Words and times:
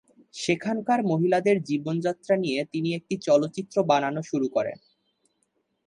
সেখানকার 0.33 0.99
মহিলাদের 1.03 1.57
জীবনযাত্রা 1.63 2.35
নিয়ে 2.37 2.59
তিনি 2.65 2.89
একটি 2.93 3.15
চলচ্চিত্র 3.17 3.75
বানানো 3.83 4.21
শুরু 4.23 4.47
করেন। 4.49 4.77